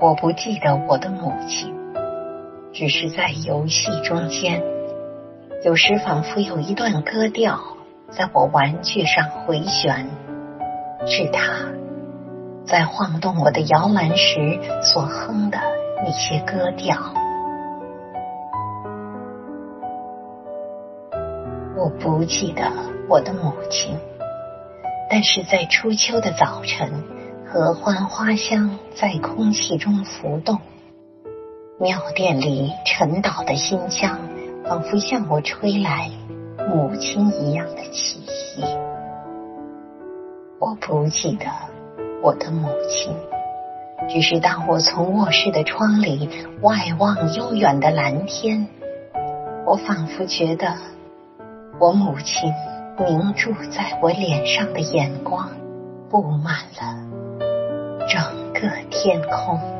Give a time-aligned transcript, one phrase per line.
[0.00, 1.74] 我不记得我的母亲，
[2.72, 4.62] 只是在游戏中间，
[5.62, 7.60] 有时仿佛有一段歌调
[8.08, 10.06] 在我玩具上回旋，
[11.06, 11.42] 是他
[12.64, 15.58] 在晃动我的摇篮时所哼的
[16.02, 16.96] 那些歌调。
[21.76, 22.72] 我不记得
[23.06, 23.98] 我的母亲，
[25.10, 27.19] 但是在初秋的早晨。
[27.52, 30.60] 合欢花香在空气中浮动，
[31.80, 34.20] 庙殿里沉岛的馨香，
[34.64, 36.12] 仿佛向我吹来
[36.72, 38.62] 母亲一样的气息。
[40.60, 41.46] 我不记得
[42.22, 43.12] 我的母亲，
[44.08, 48.68] 只是当我从卧室的窗里外望悠远的蓝天，
[49.66, 50.76] 我仿佛觉得
[51.80, 52.54] 我母亲
[53.04, 55.50] 凝注在我脸上的眼光
[56.10, 57.20] 布满了。
[58.08, 58.20] 整
[58.52, 59.79] 个天空。